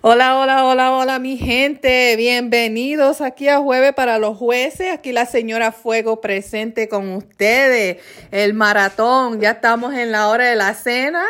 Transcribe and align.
Hola, 0.00 0.38
hola, 0.38 0.64
hola, 0.64 0.92
hola, 0.92 1.18
mi 1.18 1.36
gente. 1.36 2.14
Bienvenidos 2.16 3.20
aquí 3.20 3.48
a 3.48 3.58
Jueves 3.58 3.94
para 3.94 4.20
los 4.20 4.36
Jueces. 4.36 4.92
Aquí 4.92 5.10
la 5.10 5.26
señora 5.26 5.72
Fuego 5.72 6.20
presente 6.20 6.88
con 6.88 7.10
ustedes. 7.14 7.96
El 8.30 8.54
maratón. 8.54 9.40
Ya 9.40 9.52
estamos 9.52 9.94
en 9.94 10.12
la 10.12 10.28
hora 10.28 10.50
de 10.50 10.54
la 10.54 10.74
cena. 10.74 11.24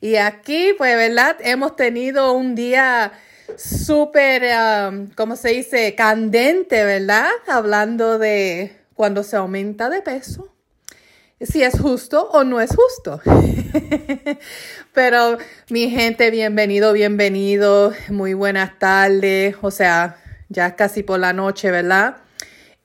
Y 0.00 0.16
aquí, 0.16 0.72
pues, 0.78 0.96
¿verdad? 0.96 1.36
Hemos 1.40 1.76
tenido 1.76 2.32
un 2.32 2.54
día 2.54 3.12
súper, 3.58 4.44
um, 4.90 5.08
¿cómo 5.14 5.36
se 5.36 5.50
dice? 5.50 5.94
Candente, 5.94 6.84
¿verdad? 6.84 7.28
Hablando 7.46 8.18
de 8.18 8.74
cuando 8.94 9.24
se 9.24 9.36
aumenta 9.36 9.90
de 9.90 10.00
peso 10.00 10.55
si 11.40 11.62
es 11.62 11.78
justo 11.78 12.28
o 12.32 12.44
no 12.44 12.60
es 12.60 12.70
justo. 12.74 13.20
Pero 14.92 15.38
mi 15.68 15.90
gente, 15.90 16.30
bienvenido, 16.30 16.92
bienvenido. 16.92 17.92
Muy 18.08 18.34
buenas 18.34 18.78
tardes. 18.78 19.56
O 19.60 19.70
sea, 19.70 20.16
ya 20.48 20.76
casi 20.76 21.02
por 21.02 21.20
la 21.20 21.32
noche, 21.32 21.70
¿verdad? 21.70 22.16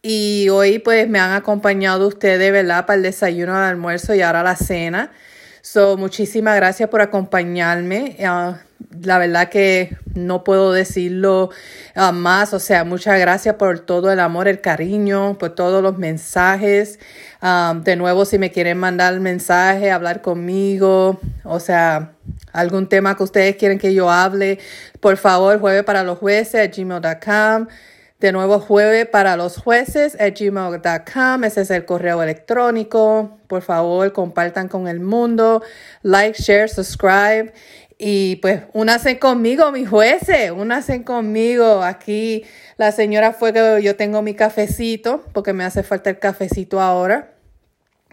Y 0.02 0.50
hoy 0.50 0.80
pues 0.80 1.08
me 1.08 1.20
han 1.20 1.32
acompañado 1.32 2.08
ustedes, 2.08 2.52
¿verdad? 2.52 2.86
Para 2.86 2.98
el 2.98 3.04
desayuno, 3.04 3.56
el 3.58 3.64
almuerzo 3.64 4.14
y 4.16 4.22
ahora 4.22 4.44
la 4.44 4.56
cena. 4.56 5.12
So, 5.62 5.96
muchísimas 5.96 6.56
gracias 6.56 6.90
por 6.90 7.02
acompañarme. 7.02 8.18
Uh, 8.20 8.56
la 9.02 9.18
verdad 9.20 9.50
que 9.50 9.96
no 10.16 10.44
puedo 10.44 10.72
decirlo 10.74 11.52
uh, 11.96 12.12
más. 12.12 12.54
O 12.54 12.60
sea, 12.60 12.84
muchas 12.84 13.20
gracias 13.20 13.56
por 13.56 13.80
todo 13.80 14.12
el 14.12 14.20
amor, 14.20 14.48
el 14.48 14.60
cariño, 14.60 15.38
por 15.38 15.52
todos 15.52 15.84
los 15.84 15.98
mensajes. 15.98 17.00
Um, 17.42 17.84
de 17.84 17.96
nuevo, 17.96 18.26
si 18.26 18.38
me 18.40 18.52
quieren 18.52 18.78
mandar 18.78 19.20
mensaje, 19.20 19.92
hablar 19.92 20.22
conmigo, 20.22 21.20
o 21.44 21.60
sea, 21.60 22.14
algún 22.54 22.88
tema 22.88 23.16
que 23.16 23.24
ustedes 23.24 23.56
quieren 23.56 23.78
que 23.80 23.94
yo 23.94 24.10
hable, 24.10 24.60
por 25.00 25.18
favor, 25.18 25.60
jueves 25.60 25.84
para 25.84 26.04
los 26.04 26.18
jueces 26.18 26.76
gmail.com. 26.76 27.68
De 28.22 28.32
nuevo, 28.32 28.60
jueves 28.60 29.08
para 29.08 29.36
los 29.36 29.58
jueces 29.58 30.16
at 30.22 30.34
gmail.com. 30.40 31.44
Ese 31.44 31.62
es 31.62 31.72
el 31.72 31.86
correo 31.86 32.22
electrónico. 32.22 33.40
Por 33.48 33.64
favor, 33.64 34.14
compartan 34.14 34.68
con 34.68 34.88
el 34.88 35.00
mundo. 35.00 35.64
Like, 36.04 36.40
share, 36.40 36.70
subscribe. 36.70 37.52
Y 37.98 38.36
pues, 38.36 38.62
únanse 38.74 39.18
conmigo, 39.18 39.72
mis 39.72 39.90
jueces. 39.90 40.52
Únanse 40.52 41.04
conmigo. 41.04 41.82
Aquí 41.82 42.44
la 42.78 42.92
señora 42.92 43.34
fue 43.34 43.54
que 43.54 43.82
yo 43.82 43.96
tengo 43.96 44.22
mi 44.22 44.36
cafecito, 44.36 45.26
porque 45.34 45.54
me 45.54 45.64
hace 45.64 45.82
falta 45.82 46.12
el 46.12 46.20
cafecito 46.20 46.80
ahora. 46.80 47.34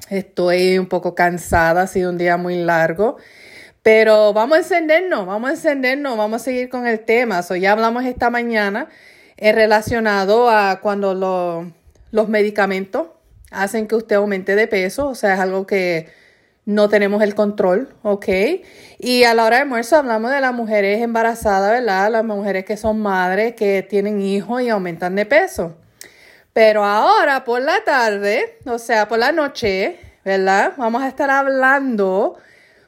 Estoy 0.08 0.78
un 0.78 0.86
poco 0.86 1.14
cansada, 1.14 1.82
ha 1.82 1.86
sido 1.86 2.08
un 2.08 2.16
día 2.16 2.38
muy 2.38 2.56
largo. 2.56 3.18
Pero 3.82 4.32
vamos 4.32 4.56
a 4.56 4.60
encendernos, 4.60 5.26
vamos 5.26 5.50
a 5.50 5.52
encendernos, 5.52 6.16
vamos 6.16 6.40
a 6.40 6.44
seguir 6.46 6.70
con 6.70 6.86
el 6.86 7.00
tema. 7.00 7.42
So, 7.42 7.56
ya 7.56 7.72
hablamos 7.72 8.06
esta 8.06 8.30
mañana 8.30 8.88
es 9.38 9.54
relacionado 9.54 10.50
a 10.50 10.80
cuando 10.80 11.14
los 12.10 12.28
medicamentos 12.28 13.06
hacen 13.50 13.86
que 13.86 13.94
usted 13.94 14.16
aumente 14.16 14.56
de 14.56 14.66
peso, 14.66 15.08
o 15.08 15.14
sea, 15.14 15.34
es 15.34 15.40
algo 15.40 15.66
que 15.66 16.08
no 16.66 16.88
tenemos 16.90 17.22
el 17.22 17.34
control, 17.34 17.94
¿ok? 18.02 18.26
Y 18.98 19.22
a 19.24 19.32
la 19.32 19.44
hora 19.46 19.56
de 19.56 19.62
almuerzo 19.62 19.96
hablamos 19.96 20.32
de 20.32 20.40
las 20.40 20.52
mujeres 20.52 21.00
embarazadas, 21.00 21.70
¿verdad? 21.70 22.10
Las 22.10 22.24
mujeres 22.24 22.64
que 22.66 22.76
son 22.76 23.00
madres, 23.00 23.54
que 23.54 23.82
tienen 23.88 24.20
hijos 24.20 24.60
y 24.60 24.68
aumentan 24.68 25.14
de 25.14 25.24
peso. 25.24 25.76
Pero 26.52 26.84
ahora 26.84 27.44
por 27.44 27.62
la 27.62 27.82
tarde, 27.84 28.58
o 28.66 28.78
sea, 28.78 29.08
por 29.08 29.18
la 29.18 29.32
noche, 29.32 29.98
¿verdad? 30.24 30.74
Vamos 30.76 31.02
a 31.02 31.08
estar 31.08 31.30
hablando 31.30 32.36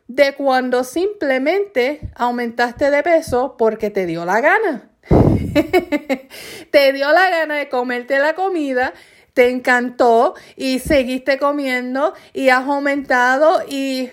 de 0.08 0.34
cuando 0.34 0.82
simplemente 0.82 2.00
aumentaste 2.16 2.90
de 2.90 3.02
peso 3.02 3.54
porque 3.56 3.88
te 3.88 4.04
dio 4.04 4.24
la 4.24 4.40
gana. 4.40 4.89
te 6.70 6.92
dio 6.92 7.12
la 7.12 7.30
gana 7.30 7.56
de 7.56 7.68
comerte 7.68 8.18
la 8.18 8.34
comida, 8.34 8.92
te 9.34 9.48
encantó 9.50 10.34
y 10.56 10.78
seguiste 10.78 11.38
comiendo 11.38 12.14
y 12.32 12.48
has 12.48 12.66
aumentado 12.66 13.62
y 13.68 14.10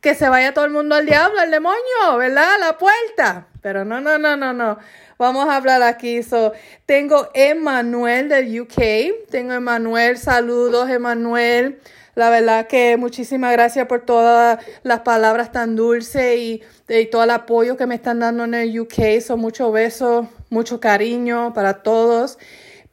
que 0.00 0.14
se 0.14 0.28
vaya 0.28 0.54
todo 0.54 0.64
el 0.64 0.70
mundo 0.70 0.94
al 0.94 1.06
diablo, 1.06 1.40
al 1.40 1.50
demonio, 1.50 2.16
¿verdad? 2.16 2.54
A 2.54 2.58
la 2.58 2.78
puerta. 2.78 3.48
Pero 3.60 3.84
no, 3.84 4.00
no, 4.00 4.18
no, 4.18 4.36
no, 4.36 4.52
no. 4.52 4.78
Vamos 5.18 5.48
a 5.48 5.56
hablar 5.56 5.82
aquí. 5.82 6.22
So, 6.22 6.52
tengo 6.84 7.28
Emanuel 7.34 8.28
del 8.28 8.60
UK. 8.60 9.28
Tengo 9.30 9.54
Emanuel. 9.54 10.18
Saludos, 10.18 10.88
Emanuel. 10.90 11.80
La 12.16 12.30
verdad 12.30 12.66
que 12.66 12.96
muchísimas 12.96 13.52
gracias 13.52 13.86
por 13.88 14.06
todas 14.06 14.58
las 14.82 15.00
palabras 15.00 15.52
tan 15.52 15.76
dulces 15.76 16.38
y, 16.38 16.62
todo 17.10 17.24
el 17.24 17.30
apoyo 17.30 17.76
que 17.76 17.84
me 17.84 17.94
están 17.94 18.20
dando 18.20 18.44
en 18.44 18.54
el 18.54 18.80
UK. 18.80 19.20
Son 19.20 19.38
muchos 19.38 19.70
besos, 19.70 20.26
mucho 20.48 20.80
cariño 20.80 21.52
para 21.52 21.82
todos. 21.82 22.38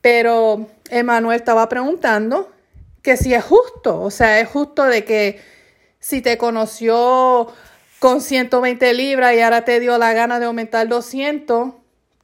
Pero 0.02 0.68
Emanuel 0.90 1.38
estaba 1.38 1.70
preguntando 1.70 2.52
que 3.02 3.16
si 3.16 3.34
es 3.34 3.46
justo, 3.46 4.02
o 4.02 4.12
sea, 4.12 4.42
es 4.42 4.50
justo 4.50 4.84
de 4.84 5.06
que 5.06 5.40
si 6.00 6.22
te 6.22 6.38
conoció 6.38 7.48
con 8.00 8.20
120 8.20 8.94
libras 8.94 9.36
y 9.36 9.40
ahora 9.40 9.64
te 9.64 9.80
dio 9.80 9.98
la 9.98 10.12
gana 10.12 10.42
de 10.42 10.48
aumentar 10.48 10.90
200, 10.90 11.76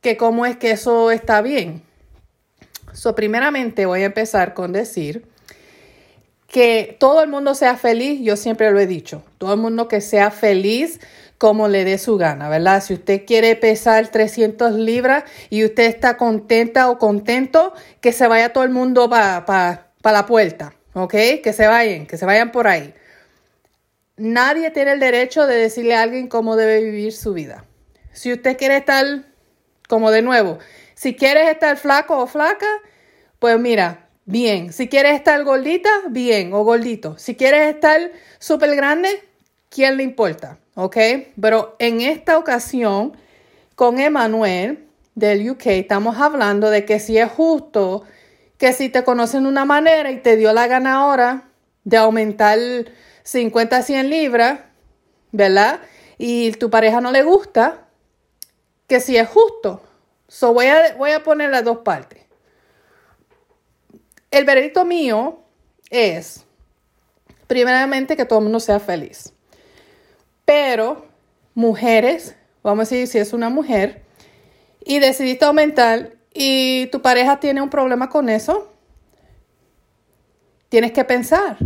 que 0.02 0.18
cómo 0.18 0.46
es 0.46 0.58
que 0.58 0.72
eso 0.72 1.12
está 1.12 1.42
bien. 1.42 1.82
So, 2.92 3.16
primeramente 3.16 3.86
voy 3.86 4.02
a 4.02 4.08
empezar 4.08 4.54
con 4.54 4.74
decir 4.74 5.29
que 6.50 6.98
todo 7.00 7.24
el 7.24 7.30
mundo 7.30 7.54
sea 7.56 7.78
feliz, 7.78 8.22
yo 8.22 8.36
siempre 8.36 8.72
lo 8.72 8.80
he 8.80 8.88
dicho, 8.88 9.24
todo 9.38 9.54
el 9.54 9.60
mundo 9.60 9.88
que 9.88 10.02
sea 10.02 10.32
feliz 10.32 11.00
como 11.38 11.68
le 11.70 11.86
dé 11.86 11.98
su 11.98 12.18
gana, 12.18 12.50
¿verdad? 12.50 12.84
Si 12.84 12.94
usted 12.94 13.26
quiere 13.26 13.56
pesar 13.56 14.10
300 14.10 14.74
libras 14.74 15.24
y 15.50 15.64
usted 15.64 15.84
está 15.84 16.18
contenta 16.18 16.90
o 16.90 16.98
contento, 16.98 17.74
que 18.02 18.12
se 18.12 18.28
vaya 18.28 18.52
todo 18.52 18.66
el 18.66 18.72
mundo 18.72 19.10
para 19.10 19.88
la 20.04 20.26
puerta, 20.26 20.74
¿ok? 20.94 21.14
Que 21.42 21.54
se 21.54 21.68
vayan, 21.68 22.08
que 22.08 22.18
se 22.18 22.26
vayan 22.26 22.52
por 22.52 22.68
ahí. 22.68 22.94
Nadie 24.18 24.70
tiene 24.72 24.92
el 24.92 25.00
derecho 25.00 25.48
de 25.48 25.56
decirle 25.56 25.96
a 25.96 26.02
alguien 26.02 26.28
cómo 26.28 26.58
debe 26.58 26.84
vivir 26.84 27.14
su 27.14 27.34
vida. 27.34 27.64
Si 28.12 28.34
usted 28.34 28.58
quiere 28.58 28.76
estar, 28.76 29.06
como 29.88 30.12
de 30.12 30.22
nuevo, 30.22 30.60
si 30.94 31.16
quieres 31.16 31.48
estar 31.48 31.78
flaco 31.78 32.18
o 32.18 32.28
flaca, 32.28 32.68
pues 33.40 33.58
mira, 33.58 34.09
bien. 34.30 34.72
Si 34.72 34.88
quieres 34.88 35.16
estar 35.16 35.44
gordita, 35.44 35.90
bien, 36.10 36.54
o 36.54 36.64
gordito. 36.64 37.18
Si 37.18 37.36
quieres 37.36 37.74
estar 37.74 38.00
súper 38.38 38.76
grande, 38.76 39.10
¿quién 39.70 39.98
le 39.98 40.04
importa? 40.04 40.60
¿Ok? 40.76 40.98
Pero 41.42 41.76
en 41.80 42.02
esta 42.02 42.38
ocasión, 42.38 43.18
con 43.76 44.00
Emanuel 44.00 44.88
del 45.16 45.50
UK, 45.50 45.66
estamos 45.68 46.18
hablando 46.18 46.70
de 46.70 46.86
que 46.86 47.00
si 47.00 47.18
es 47.18 47.30
justo 47.32 48.04
que 48.60 48.72
si 48.74 48.90
te 48.90 49.04
conocen 49.04 49.44
de 49.44 49.50
una 49.50 49.66
manera 49.66 50.12
y 50.12 50.20
te 50.20 50.36
dio 50.36 50.54
la 50.54 50.68
gana 50.68 50.96
ahora 50.96 51.50
de 51.86 51.98
aumentar 51.98 52.60
50 53.24 53.78
a 53.78 53.82
100 53.82 54.10
libras, 54.10 54.60
¿verdad? 55.32 55.80
Y 56.18 56.52
tu 56.52 56.70
pareja 56.70 57.02
no 57.02 57.12
le 57.12 57.24
gusta, 57.24 57.88
que 58.86 59.00
si 59.00 59.18
es 59.18 59.28
justo. 59.28 59.82
So 60.28 60.54
voy 60.54 60.68
a, 60.68 60.96
voy 60.98 61.12
a 61.12 61.24
poner 61.24 61.50
las 61.50 61.64
dos 61.64 61.80
partes. 61.80 62.29
El 64.32 64.46
veredicto 64.46 64.86
mío 64.86 65.40
es, 65.90 66.46
primeramente, 67.48 68.16
que 68.16 68.26
todo 68.26 68.40
el 68.40 68.44
mundo 68.44 68.60
sea 68.60 68.80
feliz. 68.80 69.34
Pero, 70.46 71.06
mujeres, 71.54 72.36
vamos 72.64 72.92
a 72.92 72.96
decir, 72.96 73.08
si 73.08 73.18
es 73.18 73.34
una 73.34 73.50
mujer, 73.50 74.04
y 74.84 75.00
decidiste 75.00 75.46
aumentar 75.46 76.14
y 76.34 76.88
tu 76.88 77.02
pareja 77.02 77.40
tiene 77.40 77.62
un 77.62 77.70
problema 77.70 78.10
con 78.10 78.30
eso, 78.30 78.72
tienes 80.70 80.92
que 80.92 81.04
pensar. 81.04 81.58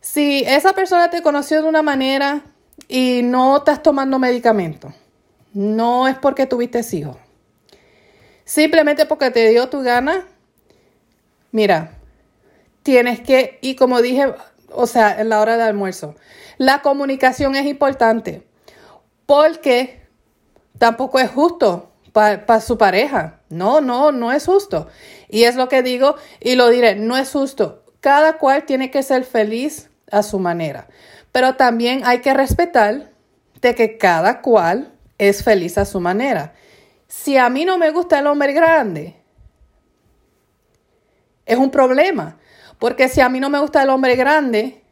Si 0.00 0.44
esa 0.46 0.72
persona 0.72 1.10
te 1.10 1.22
conoció 1.22 1.62
de 1.62 1.68
una 1.68 1.82
manera 1.82 2.42
y 2.88 3.22
no 3.22 3.56
estás 3.56 3.82
tomando 3.82 4.18
medicamento, 4.18 4.92
no 5.52 6.06
es 6.08 6.18
porque 6.18 6.46
tuviste 6.46 6.80
hijos. 6.92 7.16
Simplemente 8.44 9.06
porque 9.06 9.30
te 9.30 9.48
dio 9.48 9.68
tu 9.68 9.82
gana, 9.82 10.26
Mira, 11.54 11.92
tienes 12.82 13.20
que, 13.20 13.60
y 13.62 13.76
como 13.76 14.02
dije, 14.02 14.34
o 14.72 14.88
sea, 14.88 15.20
en 15.20 15.28
la 15.28 15.40
hora 15.40 15.56
de 15.56 15.62
almuerzo, 15.62 16.16
la 16.58 16.82
comunicación 16.82 17.54
es 17.54 17.64
importante 17.64 18.44
porque 19.24 20.02
tampoco 20.78 21.20
es 21.20 21.30
justo 21.30 21.92
para 22.10 22.60
su 22.60 22.76
pareja. 22.76 23.38
No, 23.50 23.80
no, 23.80 24.10
no 24.10 24.32
es 24.32 24.46
justo. 24.46 24.88
Y 25.28 25.44
es 25.44 25.54
lo 25.54 25.68
que 25.68 25.84
digo 25.84 26.16
y 26.40 26.56
lo 26.56 26.70
diré, 26.70 26.96
no 26.96 27.16
es 27.16 27.30
justo. 27.30 27.84
Cada 28.00 28.38
cual 28.38 28.64
tiene 28.64 28.90
que 28.90 29.04
ser 29.04 29.22
feliz 29.22 29.90
a 30.10 30.24
su 30.24 30.40
manera. 30.40 30.88
Pero 31.30 31.54
también 31.54 32.02
hay 32.04 32.18
que 32.18 32.34
respetar 32.34 33.12
de 33.60 33.76
que 33.76 33.96
cada 33.96 34.40
cual 34.40 34.92
es 35.18 35.44
feliz 35.44 35.78
a 35.78 35.84
su 35.84 36.00
manera. 36.00 36.52
Si 37.06 37.36
a 37.36 37.48
mí 37.48 37.64
no 37.64 37.78
me 37.78 37.92
gusta 37.92 38.18
el 38.18 38.26
hombre 38.26 38.52
grande, 38.54 39.22
es 41.46 41.58
un 41.58 41.70
problema. 41.70 42.38
Porque 42.78 43.08
si 43.08 43.20
a 43.20 43.28
mí 43.28 43.40
no 43.40 43.50
me 43.50 43.60
gusta 43.60 43.82
el 43.82 43.90
hombre 43.90 44.16
grande 44.16 44.82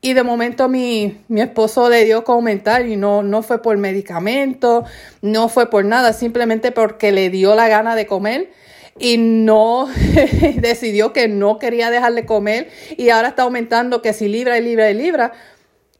y 0.00 0.14
de 0.14 0.22
momento 0.22 0.68
mi, 0.68 1.22
mi 1.28 1.40
esposo 1.40 1.88
le 1.88 2.04
dio 2.04 2.24
comentario 2.24 2.92
y 2.92 2.96
no, 2.96 3.22
no 3.22 3.42
fue 3.42 3.62
por 3.62 3.76
medicamento, 3.76 4.84
no 5.22 5.48
fue 5.48 5.68
por 5.70 5.84
nada, 5.84 6.12
simplemente 6.12 6.72
porque 6.72 7.12
le 7.12 7.30
dio 7.30 7.54
la 7.54 7.68
gana 7.68 7.94
de 7.94 8.06
comer 8.06 8.50
y 8.98 9.18
no 9.18 9.88
decidió 10.56 11.12
que 11.12 11.28
no 11.28 11.58
quería 11.58 11.90
dejarle 11.90 12.26
comer 12.26 12.70
y 12.96 13.10
ahora 13.10 13.28
está 13.28 13.42
aumentando 13.42 14.02
que 14.02 14.12
si 14.12 14.28
libra 14.28 14.58
y 14.58 14.62
libra 14.62 14.90
y 14.90 14.94
libra. 14.94 15.32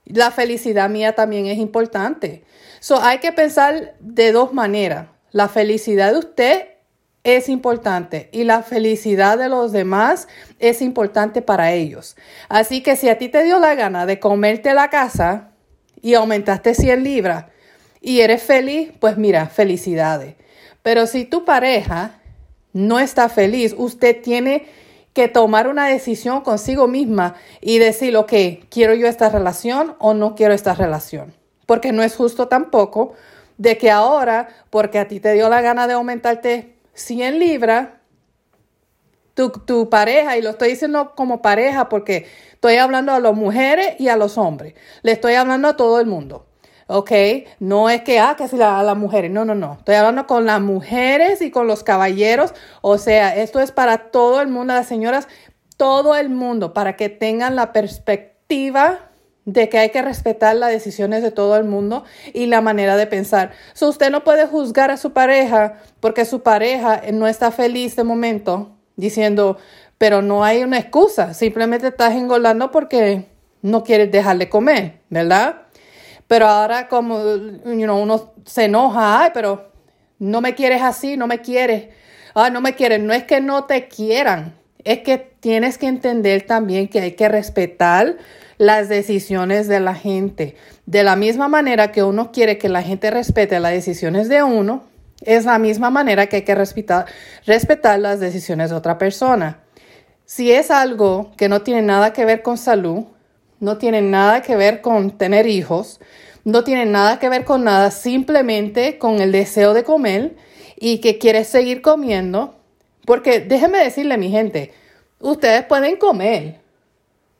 La 0.04 0.30
felicidad 0.30 0.90
mía 0.90 1.14
también 1.14 1.46
es 1.46 1.58
importante. 1.58 2.42
So, 2.80 3.00
hay 3.00 3.18
que 3.18 3.32
pensar 3.32 3.94
de 4.00 4.32
dos 4.32 4.52
maneras. 4.52 5.08
La 5.30 5.48
felicidad 5.48 6.12
de 6.12 6.18
usted 6.18 6.68
es 7.24 7.48
importante 7.48 8.28
y 8.32 8.44
la 8.44 8.62
felicidad 8.62 9.36
de 9.38 9.48
los 9.48 9.72
demás 9.72 10.28
es 10.58 10.80
importante 10.80 11.42
para 11.42 11.72
ellos. 11.72 12.16
Así 12.48 12.82
que 12.82 12.96
si 12.96 13.08
a 13.08 13.18
ti 13.18 13.28
te 13.28 13.44
dio 13.44 13.58
la 13.58 13.74
gana 13.74 14.06
de 14.06 14.18
comerte 14.18 14.72
la 14.72 14.88
casa 14.88 15.50
y 16.00 16.14
aumentaste 16.14 16.74
100 16.74 17.04
libras 17.04 17.46
y 18.00 18.20
eres 18.20 18.42
feliz, 18.42 18.90
pues 18.98 19.18
mira, 19.18 19.46
felicidades. 19.46 20.36
Pero 20.82 21.06
si 21.06 21.24
tu 21.24 21.44
pareja 21.44 22.20
no 22.72 22.98
está 22.98 23.28
feliz, 23.28 23.74
usted 23.76 24.22
tiene 24.22 24.66
que 25.12 25.28
tomar 25.28 25.68
una 25.68 25.86
decisión 25.86 26.40
consigo 26.40 26.86
misma 26.86 27.34
y 27.60 27.78
decir, 27.78 28.16
ok, 28.16 28.32
¿quiero 28.70 28.94
yo 28.94 29.08
esta 29.08 29.28
relación 29.28 29.96
o 29.98 30.14
no 30.14 30.34
quiero 30.34 30.54
esta 30.54 30.74
relación? 30.74 31.34
Porque 31.66 31.92
no 31.92 32.02
es 32.02 32.16
justo 32.16 32.48
tampoco 32.48 33.12
de 33.58 33.76
que 33.76 33.90
ahora, 33.90 34.48
porque 34.70 34.98
a 34.98 35.08
ti 35.08 35.20
te 35.20 35.34
dio 35.34 35.50
la 35.50 35.60
gana 35.60 35.86
de 35.86 35.94
aumentarte 35.94 36.79
100 37.00 37.38
libras, 37.38 37.88
tu, 39.34 39.50
tu, 39.50 39.88
pareja, 39.88 40.36
y 40.36 40.42
lo 40.42 40.50
estoy 40.50 40.70
diciendo 40.70 41.12
como 41.14 41.40
pareja 41.40 41.88
porque 41.88 42.26
estoy 42.52 42.76
hablando 42.76 43.12
a 43.12 43.20
las 43.20 43.34
mujeres 43.34 43.94
y 43.98 44.08
a 44.08 44.16
los 44.16 44.36
hombres, 44.38 44.74
le 45.02 45.12
estoy 45.12 45.34
hablando 45.34 45.68
a 45.68 45.76
todo 45.76 46.00
el 46.00 46.06
mundo. 46.06 46.46
¿ok? 46.90 47.12
No 47.60 47.88
es 47.88 48.02
que, 48.02 48.18
ah, 48.18 48.34
que 48.36 48.48
si 48.48 48.60
a 48.60 48.82
las 48.82 48.96
mujeres, 48.96 49.30
no, 49.30 49.44
no, 49.44 49.54
no. 49.54 49.74
Estoy 49.74 49.94
hablando 49.94 50.26
con 50.26 50.44
las 50.44 50.60
mujeres 50.60 51.40
y 51.40 51.52
con 51.52 51.68
los 51.68 51.84
caballeros. 51.84 52.52
O 52.82 52.98
sea, 52.98 53.36
esto 53.36 53.60
es 53.60 53.70
para 53.70 54.10
todo 54.10 54.40
el 54.40 54.48
mundo, 54.48 54.74
las 54.74 54.88
señoras, 54.88 55.28
todo 55.76 56.16
el 56.16 56.30
mundo, 56.30 56.74
para 56.74 56.96
que 56.96 57.08
tengan 57.08 57.54
la 57.54 57.72
perspectiva 57.72 59.09
de 59.44 59.68
que 59.68 59.78
hay 59.78 59.90
que 59.90 60.02
respetar 60.02 60.56
las 60.56 60.70
decisiones 60.70 61.22
de 61.22 61.30
todo 61.30 61.56
el 61.56 61.64
mundo 61.64 62.04
y 62.32 62.46
la 62.46 62.60
manera 62.60 62.96
de 62.96 63.06
pensar. 63.06 63.52
So, 63.72 63.88
usted 63.88 64.10
no 64.10 64.22
puede 64.22 64.46
juzgar 64.46 64.90
a 64.90 64.96
su 64.96 65.12
pareja 65.12 65.78
porque 66.00 66.24
su 66.24 66.42
pareja 66.42 67.02
no 67.12 67.26
está 67.26 67.50
feliz 67.50 67.96
de 67.96 68.04
momento 68.04 68.76
diciendo, 68.96 69.56
pero 69.98 70.22
no 70.22 70.44
hay 70.44 70.62
una 70.62 70.78
excusa, 70.78 71.34
simplemente 71.34 71.88
estás 71.88 72.14
engordando 72.14 72.70
porque 72.70 73.26
no 73.62 73.82
quieres 73.82 74.10
dejarle 74.10 74.48
comer, 74.48 75.00
¿verdad? 75.08 75.62
Pero 76.26 76.46
ahora 76.46 76.88
como 76.88 77.16
uno 77.16 78.32
se 78.46 78.64
enoja, 78.66 79.22
ay, 79.22 79.30
pero 79.34 79.70
no 80.18 80.40
me 80.40 80.54
quieres 80.54 80.82
así, 80.82 81.16
no 81.16 81.26
me 81.26 81.40
quieres. 81.40 81.88
Ah, 82.34 82.50
no 82.50 82.60
me 82.60 82.74
quieres. 82.74 83.00
No 83.00 83.12
es 83.12 83.24
que 83.24 83.40
no 83.40 83.64
te 83.64 83.88
quieran, 83.88 84.54
es 84.84 85.00
que 85.00 85.18
tienes 85.18 85.78
que 85.78 85.86
entender 85.86 86.42
también 86.42 86.88
que 86.88 87.00
hay 87.00 87.12
que 87.12 87.28
respetar 87.28 88.16
las 88.58 88.88
decisiones 88.88 89.68
de 89.68 89.80
la 89.80 89.94
gente. 89.94 90.56
De 90.86 91.02
la 91.02 91.16
misma 91.16 91.48
manera 91.48 91.92
que 91.92 92.02
uno 92.02 92.32
quiere 92.32 92.58
que 92.58 92.68
la 92.68 92.82
gente 92.82 93.10
respete 93.10 93.60
las 93.60 93.72
decisiones 93.72 94.28
de 94.28 94.42
uno, 94.42 94.84
es 95.22 95.44
la 95.44 95.58
misma 95.58 95.90
manera 95.90 96.26
que 96.26 96.36
hay 96.36 96.42
que 96.42 96.54
respetar, 96.54 97.06
respetar 97.46 97.98
las 97.98 98.20
decisiones 98.20 98.70
de 98.70 98.76
otra 98.76 98.98
persona. 98.98 99.60
Si 100.24 100.52
es 100.52 100.70
algo 100.70 101.32
que 101.36 101.48
no 101.48 101.62
tiene 101.62 101.82
nada 101.82 102.12
que 102.12 102.24
ver 102.24 102.42
con 102.42 102.56
salud, 102.56 103.04
no 103.58 103.78
tiene 103.78 104.00
nada 104.00 104.42
que 104.42 104.56
ver 104.56 104.80
con 104.80 105.18
tener 105.18 105.46
hijos, 105.46 106.00
no 106.44 106.64
tiene 106.64 106.86
nada 106.86 107.18
que 107.18 107.28
ver 107.28 107.44
con 107.44 107.64
nada, 107.64 107.90
simplemente 107.90 108.98
con 108.98 109.20
el 109.20 109.32
deseo 109.32 109.74
de 109.74 109.84
comer 109.84 110.36
y 110.78 110.98
que 110.98 111.18
quieres 111.18 111.48
seguir 111.48 111.82
comiendo. 111.82 112.59
Porque 113.10 113.40
déjeme 113.40 113.78
decirle, 113.82 114.16
mi 114.18 114.30
gente, 114.30 114.72
ustedes 115.18 115.64
pueden 115.64 115.96
comer. 115.96 116.60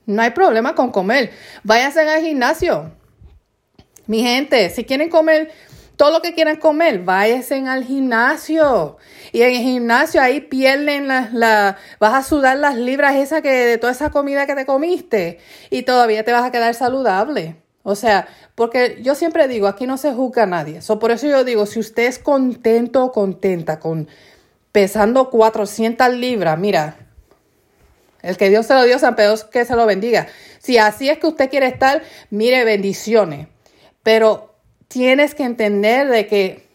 No 0.04 0.20
hay 0.20 0.30
problema 0.30 0.74
con 0.74 0.90
comer. 0.90 1.30
Váyanse 1.62 2.00
al 2.00 2.22
gimnasio. 2.22 2.90
Mi 4.08 4.20
gente, 4.20 4.68
si 4.70 4.82
quieren 4.82 5.08
comer 5.08 5.52
todo 5.94 6.10
lo 6.10 6.22
que 6.22 6.34
quieran 6.34 6.56
comer, 6.56 7.04
váyanse 7.04 7.54
al 7.68 7.84
gimnasio. 7.84 8.96
Y 9.30 9.42
en 9.42 9.54
el 9.54 9.62
gimnasio 9.62 10.20
ahí 10.20 10.40
pierden 10.40 11.06
la, 11.06 11.30
la, 11.32 11.76
vas 12.00 12.14
a 12.14 12.28
sudar 12.28 12.56
las 12.56 12.74
libras 12.74 13.14
esas 13.14 13.40
que 13.40 13.52
de 13.52 13.78
toda 13.78 13.92
esa 13.92 14.10
comida 14.10 14.48
que 14.48 14.56
te 14.56 14.66
comiste 14.66 15.38
y 15.70 15.82
todavía 15.82 16.24
te 16.24 16.32
vas 16.32 16.42
a 16.42 16.50
quedar 16.50 16.74
saludable. 16.74 17.54
O 17.84 17.94
sea, 17.94 18.26
porque 18.56 18.98
yo 19.02 19.14
siempre 19.14 19.46
digo, 19.46 19.68
aquí 19.68 19.86
no 19.86 19.98
se 19.98 20.12
juzga 20.14 20.42
a 20.42 20.46
nadie. 20.46 20.82
So, 20.82 20.98
por 20.98 21.12
eso 21.12 21.28
yo 21.28 21.44
digo, 21.44 21.64
si 21.64 21.78
usted 21.78 22.08
es 22.08 22.18
contento 22.18 23.04
o 23.04 23.12
contenta 23.12 23.78
con 23.78 24.08
pesando 24.72 25.30
400 25.30 26.10
libras, 26.14 26.58
mira, 26.58 26.96
el 28.22 28.36
que 28.36 28.50
Dios 28.50 28.66
se 28.66 28.74
lo 28.74 28.84
dio, 28.84 28.98
San 28.98 29.16
Pedro 29.16 29.34
que 29.50 29.64
se 29.64 29.76
lo 29.76 29.86
bendiga. 29.86 30.26
Si 30.58 30.78
así 30.78 31.08
es 31.08 31.18
que 31.18 31.26
usted 31.26 31.50
quiere 31.50 31.66
estar, 31.66 32.02
mire, 32.28 32.64
bendiciones. 32.64 33.48
Pero 34.02 34.54
tienes 34.88 35.34
que 35.34 35.44
entender 35.44 36.08
de 36.08 36.26
que 36.26 36.68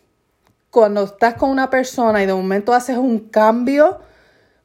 cuando 0.71 1.03
estás 1.03 1.35
con 1.35 1.49
una 1.49 1.69
persona 1.69 2.23
y 2.23 2.25
de 2.25 2.33
momento 2.33 2.73
haces 2.73 2.97
un 2.97 3.29
cambio, 3.29 3.99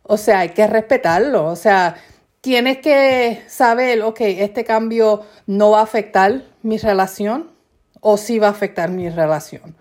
o 0.02 0.16
sea, 0.16 0.40
hay 0.40 0.50
que 0.50 0.66
respetarlo. 0.66 1.46
O 1.46 1.56
sea, 1.56 1.96
tienes 2.40 2.78
que 2.78 3.42
saber, 3.46 4.02
ok, 4.02 4.20
este 4.20 4.64
cambio 4.64 5.22
no 5.46 5.70
va 5.70 5.80
a 5.80 5.84
afectar 5.84 6.42
mi 6.62 6.78
relación 6.78 7.50
o 8.00 8.16
sí 8.16 8.38
va 8.38 8.48
a 8.48 8.50
afectar 8.50 8.88
mi 8.90 9.10
relación. 9.10 9.76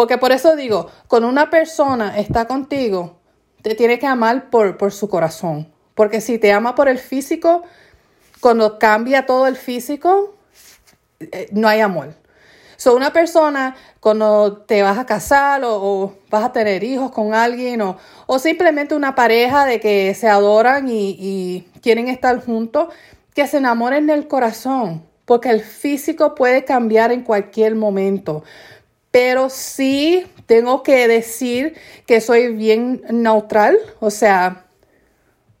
Porque 0.00 0.16
por 0.16 0.32
eso 0.32 0.56
digo, 0.56 0.86
cuando 1.08 1.28
una 1.28 1.50
persona 1.50 2.18
está 2.18 2.46
contigo, 2.46 3.18
te 3.60 3.74
tiene 3.74 3.98
que 3.98 4.06
amar 4.06 4.48
por, 4.48 4.78
por 4.78 4.92
su 4.92 5.10
corazón. 5.10 5.70
Porque 5.94 6.22
si 6.22 6.38
te 6.38 6.54
ama 6.54 6.74
por 6.74 6.88
el 6.88 6.96
físico, 6.96 7.64
cuando 8.40 8.78
cambia 8.78 9.26
todo 9.26 9.46
el 9.46 9.56
físico, 9.56 10.36
eh, 11.20 11.48
no 11.52 11.68
hay 11.68 11.80
amor. 11.80 12.14
So, 12.78 12.96
una 12.96 13.12
persona 13.12 13.76
cuando 14.00 14.62
te 14.62 14.82
vas 14.82 14.96
a 14.96 15.04
casar 15.04 15.60
o, 15.64 16.14
vas 16.30 16.44
a 16.44 16.52
tener 16.52 16.82
hijos 16.82 17.10
con 17.10 17.34
alguien 17.34 17.82
o, 17.82 17.98
o, 18.26 18.38
simplemente 18.38 18.94
una 18.94 19.14
pareja 19.14 19.66
de 19.66 19.80
que 19.80 20.14
se 20.14 20.30
adoran 20.30 20.88
y, 20.88 21.14
y 21.18 21.68
quieren 21.82 22.08
estar 22.08 22.42
juntos, 22.42 22.88
que 23.34 23.46
se 23.46 23.58
enamoren 23.58 24.06
del 24.06 24.28
corazón, 24.28 25.04
porque 25.26 25.50
el 25.50 25.60
físico 25.60 26.34
puede 26.34 26.64
cambiar 26.64 27.12
en 27.12 27.22
cualquier 27.22 27.74
momento. 27.74 28.44
Pero 29.10 29.50
sí 29.50 30.26
tengo 30.46 30.82
que 30.82 31.08
decir 31.08 31.74
que 32.06 32.20
soy 32.20 32.54
bien 32.54 33.02
neutral, 33.10 33.78
o 33.98 34.10
sea, 34.10 34.66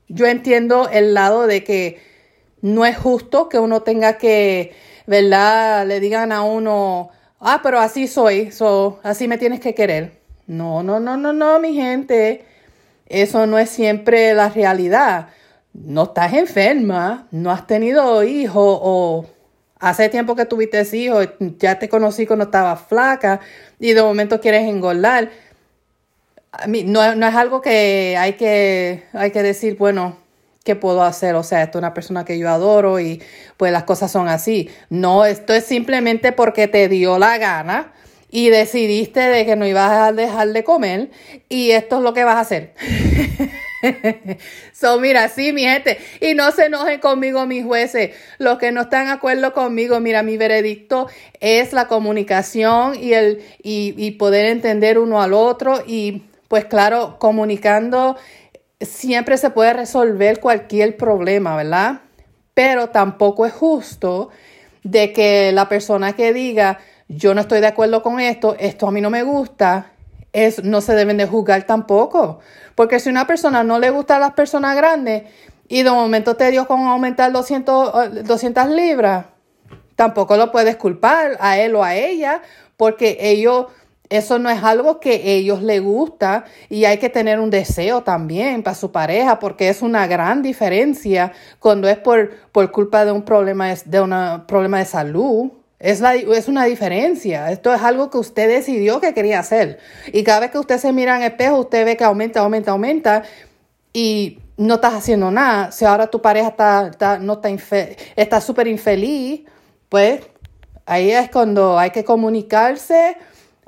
yo 0.08 0.26
entiendo 0.26 0.88
el 0.88 1.14
lado 1.14 1.46
de 1.46 1.64
que 1.64 2.00
no 2.62 2.84
es 2.84 2.96
justo 2.96 3.48
que 3.48 3.58
uno 3.58 3.82
tenga 3.82 4.18
que 4.18 4.72
¿verdad? 5.10 5.88
Le 5.88 5.98
digan 5.98 6.30
a 6.30 6.42
uno, 6.42 7.10
ah, 7.40 7.58
pero 7.64 7.80
así 7.80 8.06
soy, 8.06 8.52
so, 8.52 9.00
así 9.02 9.26
me 9.26 9.38
tienes 9.38 9.58
que 9.58 9.74
querer. 9.74 10.20
No, 10.46 10.84
no, 10.84 11.00
no, 11.00 11.16
no, 11.16 11.32
no, 11.32 11.58
mi 11.58 11.74
gente. 11.74 12.44
Eso 13.06 13.44
no 13.48 13.58
es 13.58 13.70
siempre 13.70 14.34
la 14.34 14.50
realidad. 14.50 15.30
No 15.72 16.04
estás 16.04 16.32
enferma, 16.34 17.26
no 17.32 17.50
has 17.50 17.66
tenido 17.66 18.22
hijos 18.22 18.78
o 18.80 19.26
hace 19.80 20.08
tiempo 20.10 20.36
que 20.36 20.44
tuviste 20.44 20.86
hijos, 20.96 21.28
ya 21.58 21.78
te 21.78 21.88
conocí 21.88 22.26
cuando 22.26 22.44
estaba 22.44 22.76
flaca 22.76 23.40
y 23.78 23.92
de 23.92 24.02
momento 24.02 24.40
quieres 24.40 24.68
engordar. 24.68 25.30
A 26.52 26.66
mí, 26.66 26.84
no, 26.84 27.14
no 27.14 27.26
es 27.26 27.34
algo 27.34 27.60
que 27.60 28.16
hay, 28.18 28.34
que 28.34 29.04
hay 29.12 29.30
que 29.30 29.42
decir, 29.42 29.76
bueno, 29.78 30.16
¿qué 30.64 30.76
puedo 30.76 31.02
hacer? 31.02 31.34
O 31.34 31.42
sea, 31.42 31.62
esto 31.62 31.78
es 31.78 31.80
una 31.80 31.94
persona 31.94 32.24
que 32.24 32.38
yo 32.38 32.50
adoro 32.50 33.00
y 33.00 33.22
pues 33.56 33.72
las 33.72 33.84
cosas 33.84 34.12
son 34.12 34.28
así. 34.28 34.68
No, 34.90 35.24
esto 35.24 35.54
es 35.54 35.64
simplemente 35.64 36.32
porque 36.32 36.68
te 36.68 36.88
dio 36.88 37.18
la 37.18 37.38
gana 37.38 37.92
y 38.30 38.50
decidiste 38.50 39.20
de 39.20 39.46
que 39.46 39.56
no 39.56 39.66
ibas 39.66 39.90
a 39.90 40.12
dejar 40.12 40.48
de 40.48 40.62
comer 40.62 41.10
y 41.48 41.70
esto 41.70 41.96
es 41.96 42.02
lo 42.02 42.12
que 42.12 42.24
vas 42.24 42.36
a 42.36 42.40
hacer. 42.40 42.74
so, 44.72 45.00
mira, 45.00 45.28
sí, 45.28 45.52
mi 45.52 45.62
gente, 45.62 45.98
y 46.20 46.34
no 46.34 46.50
se 46.52 46.66
enojen 46.66 47.00
conmigo, 47.00 47.46
mis 47.46 47.64
jueces. 47.64 48.14
Los 48.38 48.58
que 48.58 48.72
no 48.72 48.82
están 48.82 49.06
de 49.06 49.12
acuerdo 49.12 49.52
conmigo, 49.52 50.00
mira, 50.00 50.22
mi 50.22 50.36
veredicto 50.36 51.08
es 51.40 51.72
la 51.72 51.88
comunicación 51.88 52.94
y 52.94 53.14
el 53.14 53.42
y, 53.62 53.94
y 53.96 54.12
poder 54.12 54.46
entender 54.46 54.98
uno 54.98 55.22
al 55.22 55.32
otro 55.32 55.82
y 55.86 56.24
pues 56.48 56.64
claro, 56.64 57.16
comunicando 57.18 58.16
siempre 58.80 59.36
se 59.36 59.50
puede 59.50 59.72
resolver 59.72 60.40
cualquier 60.40 60.96
problema, 60.96 61.56
¿verdad? 61.56 62.00
Pero 62.54 62.88
tampoco 62.88 63.46
es 63.46 63.52
justo 63.52 64.30
de 64.82 65.12
que 65.12 65.52
la 65.52 65.68
persona 65.68 66.14
que 66.14 66.32
diga, 66.32 66.78
yo 67.08 67.34
no 67.34 67.42
estoy 67.42 67.60
de 67.60 67.68
acuerdo 67.68 68.02
con 68.02 68.20
esto, 68.20 68.56
esto 68.58 68.88
a 68.88 68.90
mí 68.90 69.00
no 69.00 69.10
me 69.10 69.22
gusta, 69.22 69.92
es, 70.32 70.62
no 70.64 70.80
se 70.80 70.94
deben 70.94 71.16
de 71.16 71.26
juzgar 71.26 71.64
tampoco. 71.64 72.40
Porque 72.74 73.00
si 73.00 73.08
una 73.08 73.26
persona 73.26 73.64
no 73.64 73.78
le 73.78 73.90
gusta 73.90 74.16
a 74.16 74.20
las 74.20 74.32
personas 74.32 74.76
grandes 74.76 75.24
y 75.68 75.82
de 75.82 75.90
momento 75.90 76.36
te 76.36 76.50
dio 76.50 76.66
con 76.66 76.80
aumentar 76.80 77.32
200, 77.32 78.24
200 78.24 78.68
libras, 78.68 79.26
tampoco 79.96 80.36
lo 80.36 80.50
puedes 80.50 80.76
culpar 80.76 81.36
a 81.40 81.58
él 81.58 81.74
o 81.74 81.84
a 81.84 81.94
ella 81.94 82.42
porque 82.76 83.18
ellos 83.20 83.66
eso 84.08 84.40
no 84.40 84.50
es 84.50 84.64
algo 84.64 84.98
que 84.98 85.36
ellos 85.36 85.62
les 85.62 85.80
gusta 85.80 86.44
y 86.68 86.84
hay 86.84 86.98
que 86.98 87.08
tener 87.08 87.38
un 87.38 87.48
deseo 87.48 88.02
también 88.02 88.64
para 88.64 88.74
su 88.74 88.90
pareja 88.90 89.38
porque 89.38 89.68
es 89.68 89.82
una 89.82 90.08
gran 90.08 90.42
diferencia 90.42 91.32
cuando 91.60 91.88
es 91.88 91.96
por, 91.96 92.30
por 92.50 92.72
culpa 92.72 93.04
de 93.04 93.12
un 93.12 93.22
problema 93.22 93.72
de 93.72 94.00
un 94.00 94.44
problema 94.46 94.78
de 94.78 94.84
salud. 94.84 95.52
Es, 95.80 96.00
la, 96.00 96.14
es 96.14 96.46
una 96.46 96.64
diferencia. 96.66 97.50
Esto 97.50 97.74
es 97.74 97.82
algo 97.82 98.10
que 98.10 98.18
usted 98.18 98.48
decidió 98.48 99.00
que 99.00 99.14
quería 99.14 99.40
hacer. 99.40 99.78
Y 100.12 100.22
cada 100.22 100.40
vez 100.40 100.50
que 100.52 100.58
usted 100.58 100.78
se 100.78 100.92
mira 100.92 101.16
en 101.16 101.22
el 101.22 101.32
espejo, 101.32 101.58
usted 101.58 101.84
ve 101.84 101.96
que 101.96 102.04
aumenta, 102.04 102.40
aumenta, 102.40 102.70
aumenta. 102.70 103.22
Y 103.92 104.38
no 104.56 104.74
estás 104.74 104.94
haciendo 104.94 105.30
nada. 105.32 105.72
Si 105.72 105.84
ahora 105.84 106.06
tu 106.06 106.22
pareja 106.22 106.48
está, 106.48 106.88
está 106.88 107.18
no 107.18 107.40
está 107.42 107.48
está 108.14 108.40
súper 108.40 108.68
infeliz, 108.68 109.42
pues 109.88 110.20
ahí 110.86 111.10
es 111.10 111.30
cuando 111.30 111.78
hay 111.78 111.90
que 111.90 112.04
comunicarse 112.04 113.16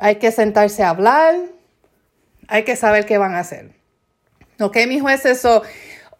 hay 0.02 0.16
que 0.16 0.33
sentarse 0.33 0.83
a 0.83 0.90
hablar, 0.90 1.37
hay 2.49 2.64
que 2.64 2.75
saber 2.75 3.07
qué 3.07 3.19
van 3.19 3.35
a 3.35 3.38
hacer. 3.38 3.71
Ok, 4.61 4.76
mi 4.88 4.99
juez, 4.99 5.25
eso. 5.25 5.62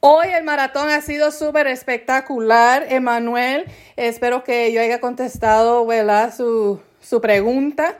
Hoy 0.05 0.27
el 0.37 0.43
maratón 0.43 0.89
ha 0.89 1.01
sido 1.01 1.31
súper 1.31 1.69
espectacular, 1.69 2.87
Emanuel. 2.89 3.67
Espero 3.95 4.43
que 4.43 4.73
yo 4.73 4.81
haya 4.81 4.99
contestado, 4.99 5.87
¿verdad? 5.87 6.35
Su, 6.37 6.81
su 7.01 7.21
pregunta. 7.21 7.97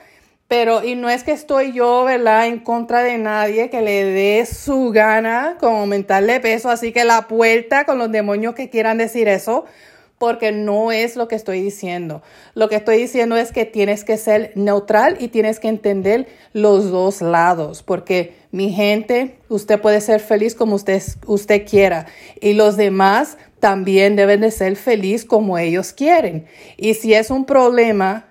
Pero, 0.49 0.83
y 0.83 0.97
no 0.97 1.09
es 1.09 1.23
que 1.23 1.31
estoy 1.31 1.71
yo, 1.71 2.03
¿verdad?, 2.03 2.49
en 2.49 2.59
contra 2.59 3.05
de 3.05 3.19
nadie 3.19 3.71
que 3.71 3.83
le 3.83 4.03
dé 4.03 4.45
su 4.47 4.91
gana 4.91 5.59
con 5.61 5.77
aumentarle 5.77 6.41
peso. 6.41 6.71
Así 6.71 6.91
que 6.91 7.05
la 7.05 7.29
puerta 7.29 7.85
con 7.85 7.99
los 7.99 8.11
demonios 8.11 8.57
que 8.57 8.69
quieran 8.69 8.99
decir 8.99 9.29
eso, 9.29 9.65
porque 10.19 10.51
no 10.51 10.91
es 10.91 11.15
lo 11.15 11.29
que 11.29 11.37
estoy 11.37 11.63
diciendo. 11.63 12.21
Lo 12.55 12.69
que 12.69 12.75
estoy 12.75 12.97
diciendo 12.97 13.37
es 13.37 13.53
que 13.53 13.65
tienes 13.65 14.03
que 14.03 14.17
ser 14.17 14.51
neutral 14.57 15.19
y 15.21 15.29
tienes 15.29 15.61
que 15.61 15.69
entender 15.69 16.27
los 16.53 16.91
dos 16.91 17.23
lados, 17.23 17.85
porque 17.85 18.42
mi 18.53 18.71
gente, 18.71 19.39
usted 19.49 19.81
puede 19.81 20.01
ser 20.01 20.21
feliz 20.21 20.55
como 20.55 20.77
usted, 20.77 21.03
usted 21.27 21.67
quiera 21.67 22.07
y 22.41 22.53
los 22.53 22.77
demás 22.77 23.39
también 23.61 24.15
deben 24.15 24.43
de 24.43 24.51
ser 24.51 24.77
feliz 24.77 25.25
como 25.25 25.57
ellos 25.59 25.93
quieren. 25.93 26.47
Y 26.77 26.95
si 26.95 27.15
es 27.15 27.31
un 27.31 27.47
problema 27.47 28.27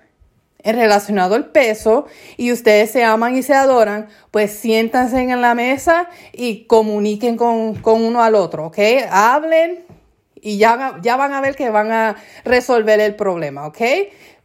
relacionado 0.64 1.34
al 1.34 1.50
peso 1.50 2.06
y 2.36 2.52
ustedes 2.52 2.92
se 2.92 3.02
aman 3.02 3.36
y 3.36 3.42
se 3.42 3.54
adoran, 3.54 4.08
pues 4.30 4.52
siéntanse 4.52 5.18
en 5.20 5.40
la 5.40 5.54
mesa 5.54 6.08
y 6.32 6.66
comuniquen 6.66 7.36
con, 7.36 7.74
con 7.74 8.04
uno 8.04 8.22
al 8.22 8.36
otro, 8.36 8.66
¿ok? 8.66 8.78
Hablen, 9.10 9.84
y 10.40 10.58
ya, 10.58 10.98
ya 11.02 11.16
van 11.16 11.32
a 11.32 11.40
ver 11.40 11.56
que 11.56 11.70
van 11.70 11.90
a 11.90 12.16
resolver 12.44 13.00
el 13.00 13.16
problema, 13.16 13.66
¿ok? 13.66 13.80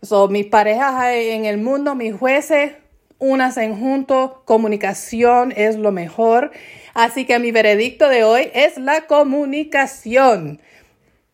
So, 0.01 0.27
mis 0.27 0.48
parejas 0.48 1.12
en 1.13 1.46
el 1.46 1.60
mundo, 1.60 1.93
mis 1.93 2.15
jueces, 2.15 2.74
unas 3.19 3.57
en 3.57 3.79
juntos, 3.79 4.31
comunicación 4.45 5.53
es 5.55 5.75
lo 5.75 5.91
mejor. 5.91 6.51
Así 6.93 7.25
que 7.25 7.39
mi 7.39 7.51
veredicto 7.51 8.09
de 8.09 8.24
hoy 8.24 8.51
es 8.53 8.77
la 8.77 9.07
comunicación. 9.07 10.62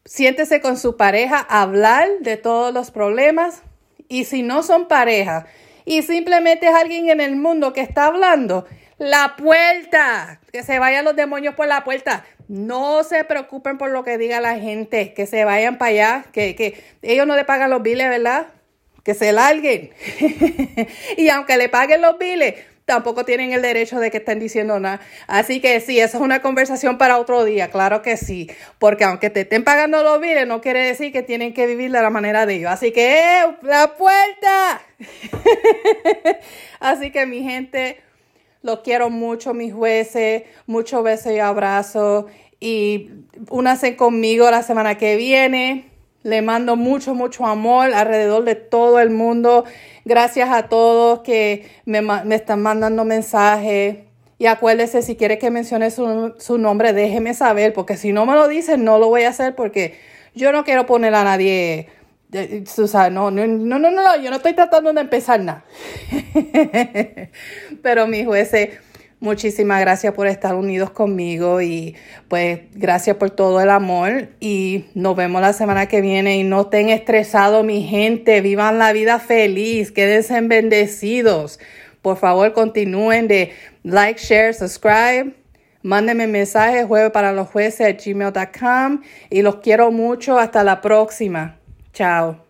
Siéntese 0.06 0.62
con 0.62 0.78
su 0.78 0.98
pareja, 0.98 1.40
hablar 1.40 2.08
de 2.20 2.38
todos 2.38 2.74
los 2.74 2.92
problemas 2.92 3.64
y 4.10 4.26
si 4.26 4.44
no 4.44 4.64
son 4.64 4.88
pareja 4.88 5.46
y 5.86 6.02
simplemente 6.02 6.68
es 6.68 6.76
alguien 6.76 7.10
en 7.10 7.22
el 7.22 7.36
mundo 7.36 7.74
que 7.74 7.82
está 7.82 8.06
hablando, 8.06 8.66
la 8.98 9.36
puerta, 9.38 10.40
que 10.52 10.64
se 10.64 10.80
vayan 10.80 11.06
los 11.06 11.16
demonios 11.16 11.56
por 11.56 11.68
la 11.68 11.84
puerta. 11.84 12.26
No 12.48 13.04
se 13.04 13.24
preocupen 13.24 13.78
por 13.78 13.90
lo 13.90 14.04
que 14.04 14.18
diga 14.18 14.40
la 14.40 14.60
gente, 14.60 15.14
que 15.14 15.26
se 15.26 15.46
vayan 15.46 15.78
para 15.78 15.90
allá, 15.90 16.26
que, 16.32 16.56
que 16.56 16.82
ellos 17.02 17.26
no 17.26 17.36
le 17.36 17.46
pagan 17.46 17.70
los 17.70 17.82
biles, 17.82 18.10
¿verdad? 18.10 18.48
Que 19.04 19.14
se 19.14 19.32
larguen. 19.32 19.92
y 21.18 21.30
aunque 21.30 21.58
le 21.58 21.70
paguen 21.70 22.02
los 22.02 22.18
biles, 22.18 22.56
tampoco 22.86 23.26
tienen 23.26 23.54
el 23.54 23.62
derecho 23.62 24.00
de 24.00 24.12
que 24.12 24.18
estén 24.18 24.40
diciendo 24.40 24.80
nada. 24.80 25.02
Así 25.28 25.60
que 25.60 25.80
sí, 25.80 26.00
eso 26.00 26.18
es 26.18 26.24
una 26.24 26.42
conversación 26.42 26.98
para 26.98 27.18
otro 27.18 27.44
día, 27.46 27.70
claro 27.70 28.02
que 28.02 28.18
sí. 28.18 28.50
Porque 28.80 29.04
aunque 29.04 29.30
te 29.30 29.42
estén 29.42 29.64
pagando 29.64 30.04
los 30.04 30.20
biles, 30.20 30.48
no 30.48 30.62
quiere 30.62 30.82
decir 30.86 31.12
que 31.12 31.24
tienen 31.24 31.54
que 31.54 31.66
vivir 31.68 31.92
de 31.92 32.02
la 32.02 32.10
manera 32.10 32.46
de 32.46 32.56
ellos. 32.56 32.72
Así 32.72 32.92
que, 32.92 33.20
¡eh! 33.20 33.58
¡La 33.62 33.96
puerta! 33.96 34.82
Así 36.80 37.12
que 37.12 37.26
mi 37.26 37.44
gente 37.44 38.02
los 38.62 38.80
quiero 38.80 39.10
mucho, 39.10 39.54
mis 39.54 39.74
jueces. 39.74 40.44
Muchos 40.66 41.04
besos 41.04 41.32
y 41.32 41.40
abrazos. 41.40 42.26
Y 42.60 43.10
únanse 43.50 43.96
conmigo 43.96 44.50
la 44.50 44.64
semana 44.64 44.98
que 44.98 45.18
viene. 45.18 45.93
Le 46.24 46.42
mando 46.42 46.76
mucho, 46.76 47.14
mucho 47.14 47.46
amor 47.46 47.94
alrededor 47.94 48.44
de 48.46 48.56
todo 48.56 49.00
el 49.00 49.10
mundo. 49.10 49.66
Gracias 50.06 50.50
a 50.50 50.70
todos 50.70 51.20
que 51.20 51.70
me, 51.86 52.02
están 52.34 52.62
mandando 52.62 53.06
mensajes. 53.06 53.98
Y 54.40 54.48
acuérdese, 54.48 55.02
si 55.02 55.16
quiere 55.16 55.38
que 55.38 55.52
mencione 55.52 55.92
su, 55.92 56.34
su, 56.40 56.58
nombre, 56.58 56.94
déjeme 56.94 57.34
saber, 57.34 57.74
porque 57.74 57.98
si 57.98 58.12
no 58.12 58.26
me 58.26 58.34
lo 58.34 58.48
dicen, 58.48 58.84
no 58.84 58.98
lo 59.00 59.10
voy 59.10 59.24
a 59.24 59.30
hacer 59.30 59.56
porque 59.56 60.00
yo 60.34 60.52
no 60.52 60.64
quiero 60.64 60.86
poner 60.86 61.14
a 61.16 61.24
nadie 61.24 61.88
no, 62.34 63.32
no, 63.32 63.48
no, 63.48 63.80
no, 63.80 63.92
no, 63.92 64.16
yo 64.18 64.30
no 64.30 64.38
estoy 64.38 64.54
tratando 64.54 64.92
de 64.94 65.02
empezar 65.02 65.40
nada. 65.40 65.64
Pero 67.82 68.08
mi 68.08 68.26
jueces, 68.26 68.80
muchísimas 69.24 69.80
gracias 69.80 70.14
por 70.14 70.28
estar 70.28 70.54
unidos 70.54 70.92
conmigo 70.92 71.62
y 71.62 71.96
pues 72.28 72.60
gracias 72.74 73.16
por 73.16 73.32
todo 73.32 73.62
el 73.62 73.70
amor 73.70 74.28
y 74.42 74.86
nos 74.94 75.16
vemos 75.16 75.42
la 75.42 75.54
semana 75.54 75.88
que 75.88 76.02
viene 76.02 76.38
y 76.38 76.44
no 76.44 76.62
estén 76.62 76.90
estresados 76.90 77.64
mi 77.64 77.84
gente, 77.84 78.42
vivan 78.42 78.78
la 78.78 78.92
vida 78.92 79.20
feliz, 79.20 79.92
quédense 79.92 80.40
bendecidos. 80.42 81.60
Por 82.02 82.18
favor, 82.18 82.52
continúen 82.52 83.30
de 83.30 83.54
like, 83.84 84.20
share, 84.22 84.54
subscribe. 84.54 85.34
Mándenme 85.82 86.28
mensajes 86.28 86.86
jueves 86.86 87.12
para 87.12 87.32
los 87.32 87.48
jueces 87.48 87.96
gmail.com 88.06 89.02
y 89.30 89.42
los 89.42 89.58
quiero 89.58 89.92
mucho. 89.92 90.38
Hasta 90.38 90.64
la 90.64 90.82
próxima. 90.82 91.60
Chao. 91.94 92.43